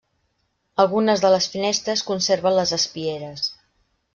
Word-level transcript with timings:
Algunes 0.83 1.21
de 1.25 1.31
les 1.35 1.49
finestres 1.55 2.03
conserven 2.09 2.59
les 2.61 2.75
espieres. 2.79 3.45